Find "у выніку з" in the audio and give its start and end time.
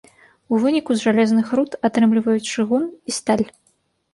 0.55-1.03